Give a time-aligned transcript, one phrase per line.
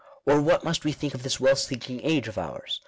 [0.25, 2.79] —Or what must we think of this wealth seeking age of ours